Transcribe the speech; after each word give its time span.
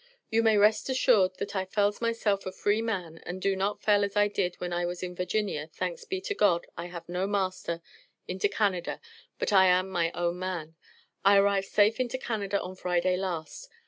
You 0.31 0.41
may 0.41 0.57
rest 0.57 0.89
assured 0.89 1.35
that 1.35 1.55
I 1.55 1.63
fells 1.63 2.01
myself 2.01 2.47
a 2.47 2.51
free 2.51 2.81
man 2.81 3.19
and 3.23 3.39
do 3.39 3.55
not 3.55 3.83
fell 3.83 4.03
as 4.03 4.17
I 4.17 4.29
did 4.29 4.55
when 4.55 4.73
I 4.73 4.83
was 4.83 5.03
in 5.03 5.13
Virginia 5.15 5.69
thanks 5.75 6.05
be 6.05 6.19
to 6.21 6.33
God 6.33 6.65
I 6.75 6.87
have 6.87 7.07
no 7.07 7.27
master 7.27 7.83
into 8.27 8.49
Canada 8.49 8.99
but 9.37 9.53
I 9.53 9.67
am 9.67 9.89
my 9.89 10.09
own 10.13 10.39
man. 10.39 10.75
I 11.23 11.37
arrived 11.37 11.67
safe 11.67 11.99
into 11.99 12.17
Canada 12.17 12.59
on 12.59 12.75
friday 12.77 13.15
last. 13.15 13.69